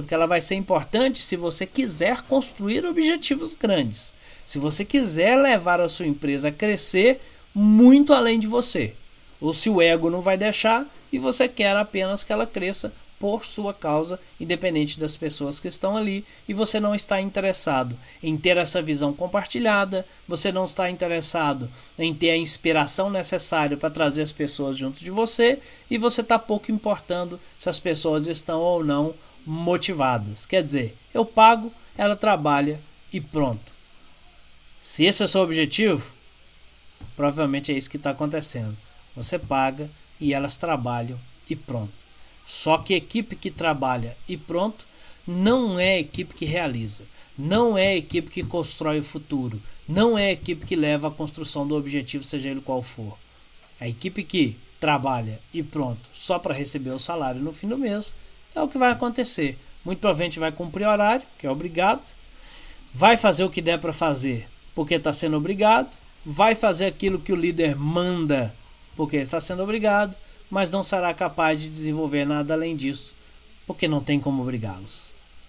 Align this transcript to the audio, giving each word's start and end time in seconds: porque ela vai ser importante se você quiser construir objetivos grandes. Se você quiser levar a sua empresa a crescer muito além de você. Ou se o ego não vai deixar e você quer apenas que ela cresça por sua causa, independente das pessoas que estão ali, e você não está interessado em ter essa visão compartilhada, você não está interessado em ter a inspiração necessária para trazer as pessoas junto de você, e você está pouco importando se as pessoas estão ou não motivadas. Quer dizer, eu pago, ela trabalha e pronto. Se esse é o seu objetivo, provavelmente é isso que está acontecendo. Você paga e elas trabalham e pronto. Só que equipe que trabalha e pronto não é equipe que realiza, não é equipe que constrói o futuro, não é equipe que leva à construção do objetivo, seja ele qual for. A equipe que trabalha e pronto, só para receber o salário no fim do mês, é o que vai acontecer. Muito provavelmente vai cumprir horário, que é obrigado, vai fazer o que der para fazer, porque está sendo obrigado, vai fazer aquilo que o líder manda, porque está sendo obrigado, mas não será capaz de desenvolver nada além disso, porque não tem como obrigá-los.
porque 0.00 0.14
ela 0.14 0.26
vai 0.26 0.40
ser 0.40 0.54
importante 0.54 1.22
se 1.22 1.36
você 1.36 1.66
quiser 1.66 2.22
construir 2.22 2.84
objetivos 2.86 3.54
grandes. 3.54 4.12
Se 4.44 4.58
você 4.58 4.84
quiser 4.84 5.36
levar 5.36 5.80
a 5.80 5.88
sua 5.88 6.06
empresa 6.06 6.48
a 6.48 6.52
crescer 6.52 7.20
muito 7.54 8.12
além 8.12 8.38
de 8.38 8.46
você. 8.46 8.94
Ou 9.40 9.52
se 9.52 9.68
o 9.68 9.80
ego 9.82 10.10
não 10.10 10.20
vai 10.20 10.36
deixar 10.36 10.86
e 11.12 11.18
você 11.18 11.48
quer 11.48 11.76
apenas 11.76 12.22
que 12.22 12.32
ela 12.32 12.46
cresça 12.46 12.92
por 13.18 13.44
sua 13.44 13.72
causa, 13.72 14.20
independente 14.38 15.00
das 15.00 15.16
pessoas 15.16 15.58
que 15.58 15.68
estão 15.68 15.96
ali, 15.96 16.24
e 16.46 16.52
você 16.52 16.78
não 16.78 16.94
está 16.94 17.20
interessado 17.20 17.96
em 18.22 18.36
ter 18.36 18.56
essa 18.56 18.82
visão 18.82 19.12
compartilhada, 19.12 20.06
você 20.28 20.52
não 20.52 20.64
está 20.64 20.90
interessado 20.90 21.70
em 21.98 22.14
ter 22.14 22.30
a 22.30 22.36
inspiração 22.36 23.08
necessária 23.08 23.76
para 23.76 23.90
trazer 23.90 24.22
as 24.22 24.32
pessoas 24.32 24.76
junto 24.76 25.02
de 25.02 25.10
você, 25.10 25.58
e 25.90 25.96
você 25.96 26.20
está 26.20 26.38
pouco 26.38 26.70
importando 26.70 27.40
se 27.56 27.70
as 27.70 27.78
pessoas 27.78 28.26
estão 28.26 28.60
ou 28.60 28.84
não 28.84 29.14
motivadas. 29.46 30.44
Quer 30.44 30.62
dizer, 30.62 30.96
eu 31.14 31.24
pago, 31.24 31.72
ela 31.96 32.16
trabalha 32.16 32.80
e 33.12 33.20
pronto. 33.20 33.72
Se 34.80 35.04
esse 35.04 35.22
é 35.22 35.24
o 35.24 35.28
seu 35.28 35.40
objetivo, 35.40 36.12
provavelmente 37.14 37.72
é 37.72 37.76
isso 37.76 37.90
que 37.90 37.96
está 37.96 38.10
acontecendo. 38.10 38.76
Você 39.14 39.38
paga 39.38 39.90
e 40.20 40.34
elas 40.34 40.56
trabalham 40.56 41.18
e 41.48 41.54
pronto. 41.54 41.92
Só 42.44 42.78
que 42.78 42.94
equipe 42.94 43.36
que 43.36 43.50
trabalha 43.50 44.16
e 44.28 44.36
pronto 44.36 44.86
não 45.26 45.78
é 45.78 45.98
equipe 45.98 46.34
que 46.34 46.44
realiza, 46.44 47.02
não 47.36 47.76
é 47.76 47.96
equipe 47.96 48.30
que 48.30 48.44
constrói 48.44 49.00
o 49.00 49.02
futuro, 49.02 49.60
não 49.88 50.16
é 50.16 50.30
equipe 50.30 50.64
que 50.64 50.76
leva 50.76 51.08
à 51.08 51.10
construção 51.10 51.66
do 51.66 51.74
objetivo, 51.74 52.22
seja 52.22 52.48
ele 52.48 52.60
qual 52.60 52.82
for. 52.82 53.18
A 53.80 53.88
equipe 53.88 54.22
que 54.22 54.56
trabalha 54.78 55.40
e 55.52 55.62
pronto, 55.62 56.08
só 56.14 56.38
para 56.38 56.54
receber 56.54 56.90
o 56.90 56.98
salário 57.00 57.40
no 57.42 57.52
fim 57.52 57.66
do 57.66 57.76
mês, 57.76 58.14
é 58.56 58.62
o 58.62 58.68
que 58.68 58.78
vai 58.78 58.90
acontecer. 58.90 59.58
Muito 59.84 60.00
provavelmente 60.00 60.40
vai 60.40 60.50
cumprir 60.50 60.86
horário, 60.86 61.24
que 61.38 61.46
é 61.46 61.50
obrigado, 61.50 62.02
vai 62.92 63.16
fazer 63.16 63.44
o 63.44 63.50
que 63.50 63.62
der 63.62 63.78
para 63.78 63.92
fazer, 63.92 64.48
porque 64.74 64.94
está 64.94 65.12
sendo 65.12 65.36
obrigado, 65.36 65.88
vai 66.24 66.54
fazer 66.54 66.86
aquilo 66.86 67.20
que 67.20 67.32
o 67.32 67.36
líder 67.36 67.76
manda, 67.76 68.52
porque 68.96 69.18
está 69.18 69.40
sendo 69.40 69.62
obrigado, 69.62 70.16
mas 70.50 70.70
não 70.70 70.82
será 70.82 71.12
capaz 71.14 71.60
de 71.60 71.68
desenvolver 71.68 72.24
nada 72.24 72.54
além 72.54 72.74
disso, 72.74 73.14
porque 73.66 73.86
não 73.86 74.00
tem 74.00 74.18
como 74.18 74.42
obrigá-los. 74.42 75.12